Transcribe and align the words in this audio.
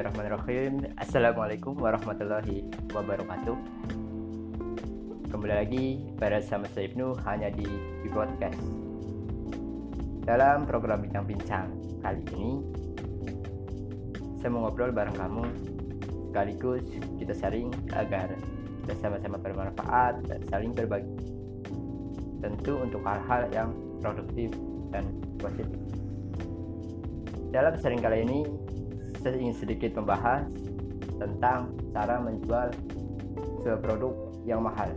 Bismillahirrahmanirrahim. 0.00 0.96
Assalamualaikum 0.96 1.76
warahmatullahi 1.76 2.64
wabarakatuh. 2.88 3.56
Kembali 5.28 5.52
lagi 5.52 6.08
pada 6.16 6.40
sama 6.40 6.64
saya 6.72 6.88
Ibnu 6.88 7.20
hanya 7.28 7.52
di, 7.52 7.68
podcast. 8.08 8.56
Dalam 10.24 10.64
program 10.64 11.04
Bincang-Bincang 11.04 12.00
kali 12.00 12.24
ini 12.32 12.64
Saya 14.40 14.48
mau 14.48 14.72
ngobrol 14.72 14.88
bareng 14.88 15.20
kamu 15.20 15.44
Sekaligus 16.32 16.84
kita 17.20 17.36
sharing 17.36 17.68
agar 17.92 18.32
kita 18.80 18.96
sama-sama 19.04 19.36
bermanfaat 19.36 20.24
dan 20.24 20.40
saling 20.48 20.72
berbagi. 20.72 21.12
Tentu 22.40 22.80
untuk 22.80 23.04
hal-hal 23.04 23.52
yang 23.52 23.68
produktif 24.00 24.48
dan 24.96 25.04
positif. 25.36 25.76
Dalam 27.52 27.76
sharing 27.76 28.00
kali 28.00 28.24
ini 28.24 28.69
saya 29.20 29.36
ingin 29.36 29.56
sedikit 29.56 29.92
membahas 30.00 30.48
tentang 31.20 31.76
cara 31.92 32.16
menjual 32.24 32.72
sebuah 33.60 33.80
produk 33.84 34.12
yang 34.48 34.64
mahal. 34.64 34.88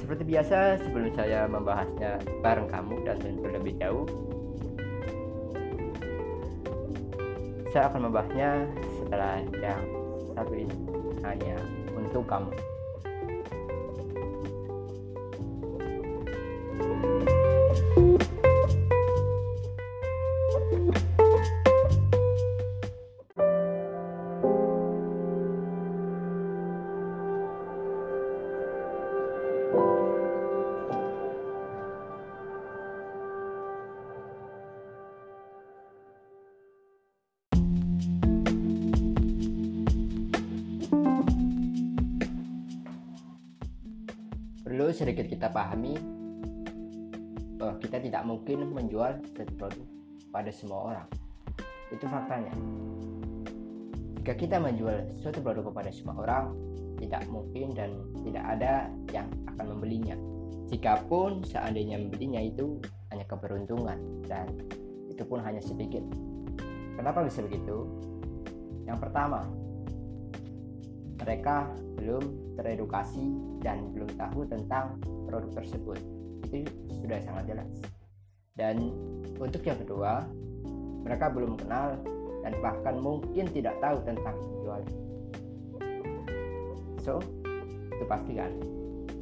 Seperti 0.00 0.24
biasa, 0.24 0.80
sebelum 0.80 1.12
saya 1.12 1.44
membahasnya 1.44 2.16
bareng 2.40 2.68
kamu 2.72 2.94
dan 3.04 3.18
lebih 3.44 3.76
jauh, 3.76 4.08
saya 7.68 7.92
akan 7.92 8.08
membahasnya 8.08 8.64
setelah 9.04 9.44
yang 9.60 9.82
satu 10.32 10.52
ini 10.56 10.76
hanya 11.20 11.60
untuk 11.92 12.24
kamu. 12.24 12.48
Sedikit 44.98 45.30
kita 45.30 45.46
pahami 45.54 45.94
bahwa 47.54 47.78
kita 47.78 48.02
tidak 48.02 48.22
mungkin 48.26 48.74
menjual 48.74 49.22
satu 49.38 49.52
produk 49.54 49.86
pada 50.34 50.50
semua 50.50 50.78
orang. 50.90 51.06
Itu 51.94 52.10
faktanya. 52.10 52.50
Jika 54.18 54.34
kita 54.34 54.58
menjual 54.58 55.22
suatu 55.22 55.38
produk 55.38 55.70
kepada 55.70 55.94
semua 55.94 56.18
orang, 56.18 56.44
tidak 56.98 57.22
mungkin 57.30 57.78
dan 57.78 57.94
tidak 58.26 58.44
ada 58.58 58.90
yang 59.14 59.30
akan 59.54 59.78
membelinya. 59.78 60.18
Jikapun 60.68 61.46
seandainya 61.46 61.96
membelinya 61.96 62.42
itu 62.42 62.82
hanya 63.14 63.24
keberuntungan 63.24 63.96
dan 64.26 64.50
itu 65.08 65.22
pun 65.22 65.40
hanya 65.40 65.62
sedikit. 65.62 66.02
Kenapa 66.98 67.22
bisa 67.24 67.40
begitu? 67.46 67.86
Yang 68.84 68.98
pertama, 69.08 69.46
mereka 71.22 71.70
belum 71.98 72.54
teredukasi 72.58 73.26
dan 73.62 73.90
belum 73.94 74.10
tahu 74.14 74.46
tentang 74.46 74.98
produk 75.26 75.50
tersebut. 75.62 75.98
Itu 76.46 76.64
sudah 77.02 77.18
sangat 77.22 77.44
jelas. 77.54 77.70
Dan 78.58 78.90
untuk 79.38 79.62
yang 79.62 79.78
kedua, 79.78 80.26
mereka 81.06 81.30
belum 81.30 81.58
kenal 81.58 81.98
dan 82.42 82.52
bahkan 82.58 82.98
mungkin 82.98 83.46
tidak 83.50 83.78
tahu 83.78 84.02
tentang 84.02 84.34
penjual. 84.34 84.82
So, 87.02 87.22
itu 87.94 88.04
pasti 88.06 88.34
kan. 88.34 88.52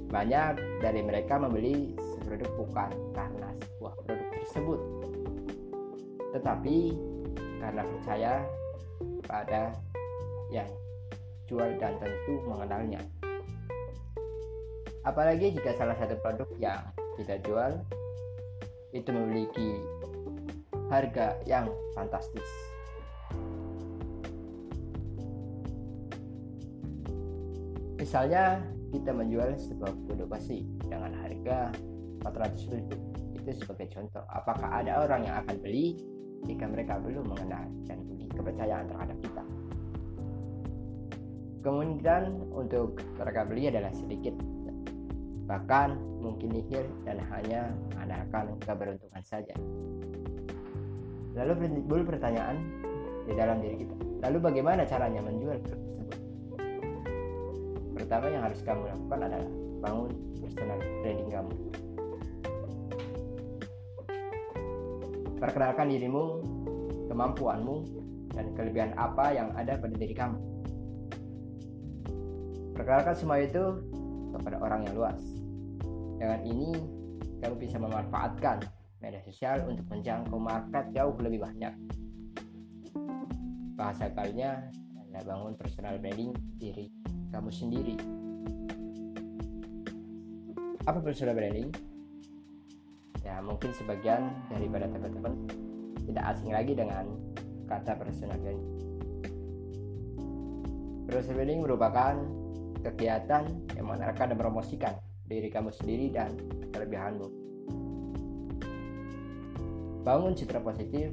Banyak 0.06 0.80
dari 0.80 1.02
mereka 1.02 1.34
membeli 1.36 1.98
produk 2.22 2.50
bukan 2.58 2.90
karena 3.14 3.48
sebuah 3.58 3.94
produk 4.06 4.28
tersebut, 4.38 4.80
tetapi 6.34 6.78
karena 7.58 7.82
percaya 7.86 8.32
pada 9.26 9.74
yang 10.50 10.70
jual 11.46 11.70
dan 11.78 11.94
tentu 12.02 12.42
mengenalnya. 12.46 13.02
Apalagi 15.06 15.54
jika 15.54 15.74
salah 15.78 15.94
satu 15.94 16.18
produk 16.18 16.50
yang 16.58 16.82
kita 17.14 17.38
jual 17.46 17.78
itu 18.90 19.10
memiliki 19.14 19.78
harga 20.90 21.38
yang 21.46 21.70
fantastis. 21.94 22.46
Misalnya 27.96 28.62
kita 28.90 29.10
menjual 29.10 29.58
sebuah 29.58 29.94
produk 30.06 30.26
besi 30.38 30.62
dengan 30.86 31.10
harga 31.22 31.74
400 32.22 32.74
ribu 32.74 32.96
itu 33.46 33.62
sebagai 33.62 33.86
contoh 33.94 34.24
apakah 34.34 34.82
ada 34.82 35.06
orang 35.06 35.22
yang 35.22 35.36
akan 35.46 35.56
beli 35.62 35.94
jika 36.46 36.66
mereka 36.66 36.98
belum 36.98 37.30
mengenal 37.30 37.66
dan 37.86 38.02
memiliki 38.02 38.34
kepercayaan 38.34 38.86
terhadap 38.90 39.18
kita 39.22 39.42
kemungkinan 41.66 42.54
untuk 42.54 43.02
mereka 43.18 43.42
beli 43.42 43.66
adalah 43.66 43.90
sedikit. 43.90 44.38
Bahkan 45.50 46.22
mungkin 46.22 46.54
nihil 46.54 46.86
dan 47.02 47.18
hanya 47.34 47.74
mengandalkan 47.90 48.54
keberuntungan 48.62 49.22
saja. 49.26 49.54
Lalu 51.34 51.66
timbul 51.66 52.06
pertanyaan 52.06 52.62
di 53.26 53.34
dalam 53.34 53.58
diri 53.58 53.82
kita. 53.82 53.94
Lalu 54.22 54.38
bagaimana 54.38 54.86
caranya 54.86 55.18
menjual 55.26 55.58
tersebut? 55.66 56.14
Pertama 57.98 58.30
yang 58.30 58.42
harus 58.46 58.62
kamu 58.62 58.86
lakukan 58.86 59.18
adalah 59.26 59.50
bangun 59.82 60.10
personal 60.38 60.78
branding 61.02 61.30
kamu. 61.34 61.52
Perkenalkan 65.36 65.86
dirimu 65.90 66.24
kemampuanmu 67.10 67.76
dan 68.32 68.46
kelebihan 68.54 68.94
apa 68.94 69.34
yang 69.34 69.50
ada 69.58 69.74
pada 69.76 69.94
diri 69.98 70.14
kamu 70.14 70.56
Perkenalkan 72.76 73.16
semua 73.16 73.40
itu 73.40 73.80
kepada 74.36 74.60
orang 74.60 74.84
yang 74.84 75.00
luas. 75.00 75.16
Dengan 76.20 76.44
ini, 76.44 76.76
kamu 77.40 77.56
bisa 77.56 77.80
memanfaatkan 77.80 78.60
media 79.00 79.24
sosial 79.24 79.64
untuk 79.64 79.88
menjangkau 79.88 80.36
market 80.36 80.92
jauh 80.92 81.16
lebih 81.16 81.40
banyak. 81.40 81.72
Bahasa 83.80 84.12
kalinya 84.12 84.68
Anda 84.92 85.24
bangun 85.24 85.56
personal 85.56 85.96
branding 85.96 86.36
diri 86.60 86.92
kamu 87.32 87.48
sendiri. 87.48 87.96
Apa 90.84 91.00
personal 91.00 91.32
branding? 91.32 91.72
Ya, 93.24 93.40
mungkin 93.40 93.72
sebagian 93.72 94.36
daripada 94.52 94.84
teman-teman 94.92 95.48
tidak 96.12 96.24
asing 96.28 96.52
lagi 96.52 96.76
dengan 96.76 97.08
kata 97.72 97.96
personal 97.96 98.36
branding. 98.36 98.68
Personal 101.08 101.36
branding 101.40 101.60
merupakan 101.64 102.14
kegiatan 102.86 103.44
yang 103.74 103.84
mengenalkan 103.86 104.30
dan 104.30 104.36
mempromosikan 104.38 104.94
diri 105.26 105.50
kamu 105.50 105.74
sendiri 105.74 106.06
dan 106.14 106.30
kelebihanmu. 106.70 107.28
Bangun 110.06 110.38
citra 110.38 110.62
positif 110.62 111.10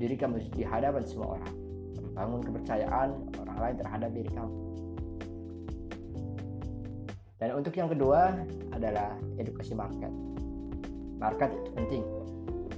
diri 0.00 0.16
kamu 0.16 0.48
di 0.56 0.64
hadapan 0.64 1.04
semua 1.04 1.36
orang. 1.36 1.54
Membangun 2.00 2.40
kepercayaan 2.40 3.08
orang 3.44 3.58
lain 3.60 3.76
terhadap 3.84 4.10
diri 4.16 4.30
kamu. 4.32 4.54
Dan 7.38 7.54
untuk 7.54 7.74
yang 7.78 7.86
kedua 7.86 8.34
adalah 8.74 9.14
edukasi 9.38 9.76
market. 9.76 10.10
Market 11.22 11.50
itu 11.54 11.70
penting 11.74 12.04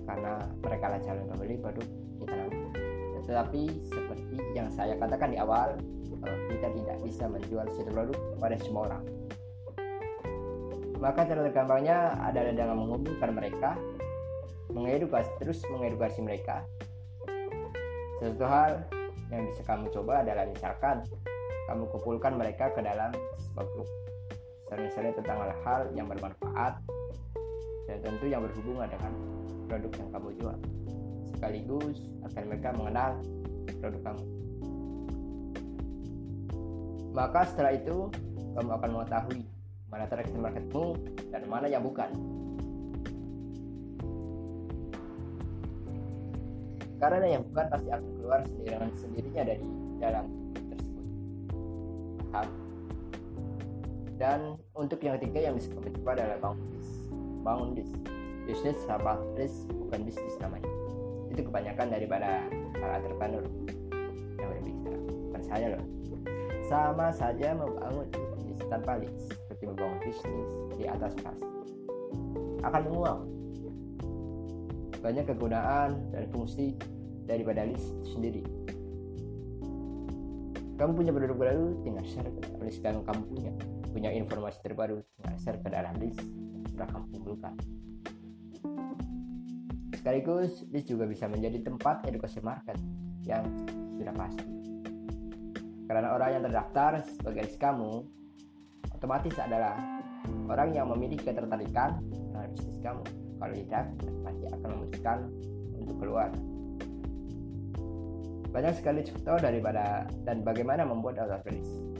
karena 0.04 0.42
mereka 0.60 0.86
lah 0.90 1.00
calon 1.06 1.26
pembeli 1.30 1.56
produk 1.56 1.86
kita. 2.20 2.59
Tetapi 3.30 3.62
seperti 3.86 4.36
yang 4.58 4.66
saya 4.74 4.98
katakan 4.98 5.30
di 5.30 5.38
awal, 5.38 5.78
kita 6.50 6.66
tidak 6.74 6.96
bisa 7.06 7.30
menjual 7.30 7.62
suatu 7.70 7.90
produk 7.94 8.18
pada 8.42 8.58
semua 8.58 8.82
orang. 8.90 9.02
Maka 10.98 11.30
cara 11.30 11.46
tergampangnya 11.46 12.18
adalah 12.26 12.50
dengan 12.50 12.76
mengumpulkan 12.82 13.30
mereka, 13.30 13.78
mengedukasi 14.74 15.30
terus 15.38 15.62
mengedukasi 15.70 16.18
mereka. 16.26 16.66
Satu 18.18 18.44
hal 18.50 18.82
yang 19.30 19.46
bisa 19.46 19.62
kamu 19.62 19.86
coba 19.94 20.26
adalah 20.26 20.44
misalkan 20.50 21.06
kamu 21.70 21.86
kumpulkan 21.94 22.34
mereka 22.34 22.74
ke 22.74 22.82
dalam 22.82 23.14
sebuah 23.38 23.66
grup. 23.78 23.88
Misalnya 24.74 25.14
tentang 25.22 25.38
hal-hal 25.38 25.80
yang 25.94 26.10
bermanfaat 26.10 26.82
dan 27.86 27.98
tentu 28.02 28.26
yang 28.26 28.42
berhubungan 28.42 28.90
dengan 28.90 29.12
produk 29.70 29.92
yang 30.02 30.08
kamu 30.10 30.28
jual. 30.34 30.58
Sekaligus 31.36 31.98
akan 32.26 32.42
mereka 32.48 32.68
mengenal 32.74 33.10
produk 33.80 34.00
kamu. 34.12 34.24
Maka 37.10 37.40
setelah 37.50 37.72
itu 37.74 38.10
kamu 38.54 38.70
akan 38.70 38.90
mengetahui 38.94 39.42
mana 39.90 40.06
target 40.06 40.30
marketmu 40.38 40.94
dan 41.34 41.42
mana 41.50 41.66
yang 41.66 41.82
bukan. 41.82 42.10
karena 47.00 47.26
yang 47.40 47.42
bukan 47.48 47.64
pasti 47.72 47.88
akan 47.88 48.10
keluar 48.20 48.40
dengan 48.60 48.90
sendirinya 48.92 49.42
dari 49.48 49.64
dalam 49.96 50.24
tersebut. 50.68 51.06
Paham? 52.28 52.48
Dan 54.20 54.40
untuk 54.76 55.00
yang 55.00 55.16
ketiga 55.16 55.48
yang 55.48 55.56
bisa 55.56 55.72
kami 55.72 55.88
coba 55.96 56.10
adalah 56.12 56.36
bangun 56.44 56.66
bis 56.76 56.88
bangun 57.40 57.68
bis 57.72 57.88
bisnis 58.44 58.80
apa 58.92 59.16
bis 59.32 59.64
bukan 59.72 60.04
bisnis 60.04 60.36
namanya 60.44 60.68
itu 61.30 61.40
kebanyakan 61.46 61.86
daripada 61.94 62.42
para 62.74 62.98
entrepreneur 62.98 63.44
yang 64.36 64.48
berbicara. 64.50 64.98
Saya 65.46 65.66
loh. 65.78 65.84
Sama 66.66 67.10
saja 67.10 67.54
membangun 67.54 68.06
bisnis 68.10 68.58
tanpa 68.70 68.98
list. 68.98 69.34
Seperti 69.34 69.64
membangun 69.66 69.98
bisnis 70.02 70.50
di 70.78 70.84
atas 70.86 71.14
pasti 71.22 71.46
akan 72.60 72.80
menguap. 72.86 73.18
Banyak 75.00 75.24
kegunaan 75.32 75.90
dan 76.12 76.24
fungsi 76.28 76.76
daripada 77.24 77.64
list 77.64 77.88
sendiri. 78.04 78.44
Kamu 80.76 80.96
punya 80.96 81.12
penduduk 81.12 81.36
baru 81.40 81.76
tinggal 81.84 82.04
share 82.04 82.28
ke 82.28 82.62
list. 82.62 82.84
Yang 82.84 83.06
kamu 83.08 83.22
punya 83.26 83.52
punya 83.90 84.10
informasi 84.14 84.58
terbaru 84.62 85.02
tinggal 85.18 85.36
share 85.40 85.58
ke 85.58 85.68
dalam 85.72 85.94
list. 85.98 86.20
Sudah 86.70 86.86
kamu 86.88 87.06
kumpulkan 87.16 87.54
sekaligus 90.00 90.64
list 90.72 90.88
juga 90.88 91.04
bisa 91.04 91.28
menjadi 91.28 91.60
tempat 91.60 92.08
edukasi 92.08 92.40
market 92.40 92.80
yang 93.28 93.44
sudah 94.00 94.16
pasti. 94.16 94.48
Karena 95.84 96.16
orang 96.16 96.40
yang 96.40 96.42
terdaftar 96.48 97.04
sebagai 97.04 97.44
list 97.44 97.60
kamu 97.60 98.08
otomatis 98.96 99.36
adalah 99.36 99.76
orang 100.48 100.72
yang 100.72 100.88
memiliki 100.88 101.28
ketertarikan 101.28 102.00
terhadap 102.32 102.50
bisnis 102.56 102.80
kamu. 102.80 103.04
Kalau 103.40 103.54
tidak 103.56 103.84
pasti 104.24 104.44
akan 104.48 104.68
memutuskan 104.72 105.18
untuk 105.76 105.96
keluar. 106.00 106.28
Banyak 108.50 108.74
sekali 108.80 109.04
contoh 109.04 109.36
daripada 109.36 110.08
dan 110.24 110.40
bagaimana 110.40 110.82
membuat 110.88 111.20
auto 111.20 111.52
list 111.52 111.90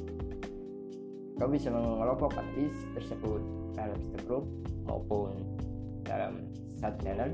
kau 1.41 1.49
bisa 1.49 1.73
mengelompokkan 1.73 2.45
list 2.53 2.85
tersebut 2.93 3.41
dalam 3.73 3.97
satu 3.97 4.19
grup 4.29 4.45
maupun 4.85 5.33
dalam 6.05 6.45
satu 6.77 7.01
channel 7.01 7.33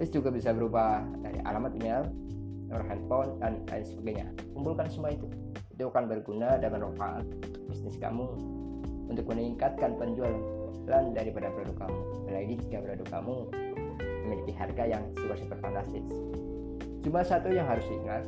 list 0.00 0.16
juga 0.16 0.32
bisa 0.32 0.56
berubah 0.56 1.04
dari 1.20 1.44
alamat 1.44 1.76
email 1.76 2.08
nomor 2.72 2.86
handphone 2.88 3.30
dan 3.44 3.60
lain 3.68 3.84
sebagainya. 3.84 4.26
Kumpulkan 4.56 4.88
semua 4.88 5.12
itu. 5.12 5.28
Itu 5.76 5.92
akan 5.92 6.08
berguna 6.08 6.56
dan 6.56 6.72
bermanfaat 6.72 7.28
bisnis 7.68 8.00
kamu 8.00 8.24
untuk 9.12 9.26
meningkatkan 9.28 10.00
penjualan 10.00 11.04
daripada 11.12 11.52
produk 11.52 11.76
kamu. 11.84 12.00
Apalagi 12.24 12.54
jika 12.64 12.78
produk 12.80 13.08
kamu 13.12 13.36
memiliki 14.24 14.52
harga 14.56 14.84
yang 14.88 15.02
super 15.20 15.36
super 15.36 15.58
fantastis. 15.60 16.06
Cuma 17.04 17.20
satu 17.20 17.52
yang 17.52 17.68
harus 17.68 17.84
diingat. 17.90 18.24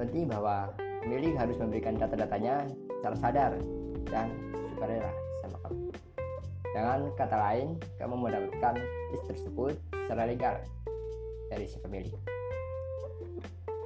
Penting 0.00 0.28
bahwa 0.28 0.72
pemilik 1.04 1.36
harus 1.36 1.56
memberikan 1.60 1.96
data-datanya 2.00 2.68
secara 3.00 3.16
sadar 3.16 3.52
dan 4.08 4.28
sukarela 4.72 5.12
sama 5.44 5.56
kamu 5.66 6.05
dengan 6.76 7.08
kata 7.16 7.36
lain 7.40 7.80
kamu 7.96 8.14
mendapatkan 8.20 8.76
list 9.08 9.24
tersebut 9.32 9.80
secara 10.04 10.28
legal 10.28 10.60
dari 11.48 11.64
si 11.64 11.80
pemilik 11.80 12.12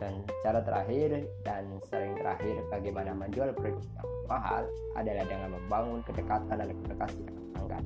dan 0.03 0.27
cara 0.43 0.59
terakhir 0.67 1.23
dan 1.47 1.71
sering 1.87 2.19
terakhir 2.19 2.59
bagaimana 2.67 3.15
menjual 3.15 3.55
produk 3.55 3.79
yang 3.79 4.09
mahal 4.27 4.67
adalah 4.99 5.23
dengan 5.23 5.55
membangun 5.55 6.03
kedekatan 6.03 6.57
dan 6.57 6.67
komunikasi 6.73 7.21
dengan 7.23 7.45
pelanggan. 7.55 7.85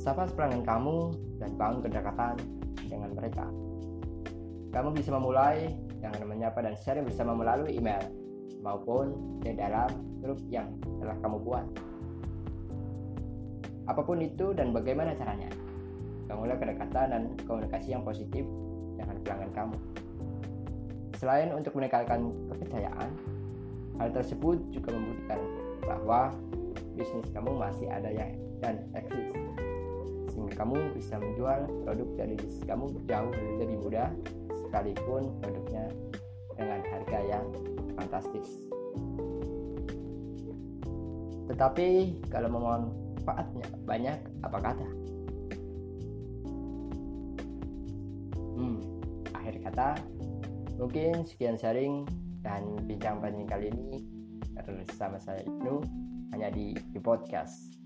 Sapa 0.00 0.26
pelanggan 0.26 0.64
kamu 0.66 0.98
dan 1.38 1.50
bangun 1.60 1.80
kedekatan 1.84 2.34
dengan 2.88 3.10
mereka. 3.14 3.46
Kamu 4.72 4.96
bisa 4.96 5.14
memulai 5.14 5.78
dengan 6.00 6.26
menyapa 6.26 6.64
dan 6.64 6.74
sharing 6.80 7.06
bersama 7.06 7.36
melalui 7.36 7.76
email 7.76 8.02
maupun 8.64 9.14
di 9.44 9.52
dalam 9.52 9.92
grup 10.24 10.40
yang 10.48 10.72
telah 10.98 11.14
kamu 11.20 11.38
buat. 11.44 11.66
Apa 13.88 14.04
pun 14.04 14.20
itu 14.20 14.52
dan 14.52 14.76
bagaimana 14.76 15.16
caranya, 15.16 15.48
bangunlah 16.28 16.60
kedekatan 16.60 17.06
dan 17.08 17.22
komunikasi 17.48 17.96
yang 17.96 18.04
positif 18.04 18.44
dengan 19.00 19.16
pelanggan 19.24 19.52
kamu. 19.56 19.76
Selain 21.16 21.48
untuk 21.56 21.72
meningkatkan 21.74 22.30
kepercayaan, 22.52 23.10
hal 23.96 24.08
tersebut 24.12 24.60
juga 24.70 24.92
membuktikan 24.92 25.40
bahwa 25.82 26.30
bisnis 26.94 27.26
kamu 27.32 27.56
masih 27.56 27.88
ada 27.88 28.12
yang 28.12 28.36
dan 28.60 28.76
eksis. 28.92 29.32
Sehingga 30.30 30.54
kamu 30.62 30.76
bisa 30.94 31.16
menjual 31.18 31.66
produk 31.82 32.08
dari 32.20 32.34
bisnis 32.36 32.62
kamu 32.68 32.92
jauh 33.08 33.32
lebih 33.58 33.78
mudah 33.82 34.12
sekalipun 34.68 35.32
produknya 35.40 35.88
dengan 36.54 36.80
harga 36.84 37.18
yang 37.24 37.46
fantastis. 37.96 38.68
Tetapi 41.48 41.88
kalau 42.28 42.52
memanfaatnya 43.28 43.66
banyak 43.84 44.18
apa 44.40 44.58
kata? 44.58 44.86
Akhir 49.36 49.54
kata 49.68 49.88
mungkin 50.80 51.28
sekian 51.28 51.60
sharing 51.60 52.08
dan 52.40 52.64
bincang 52.88 53.20
panjang 53.20 53.44
kali 53.44 53.68
ini. 53.68 54.00
Bersama 54.58 55.20
saya 55.20 55.44
Ibnu 55.44 55.80
hanya 56.34 56.48
di, 56.52 56.72
di 56.76 57.00
podcast. 57.00 57.76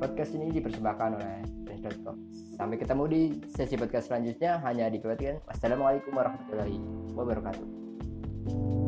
Podcast 0.00 0.32
ini 0.32 0.48
dipersembahkan 0.52 1.10
oleh 1.20 1.36
Prince.com 1.68 2.16
sampai 2.56 2.76
ketemu 2.80 3.04
di 3.08 3.22
sesi 3.52 3.76
podcast 3.76 4.08
selanjutnya. 4.08 4.60
Hanya 4.64 4.88
di 4.88 5.00
Wassalamualaikum 5.44 6.16
warahmatullahi 6.16 6.80
wabarakatuh 7.12 8.79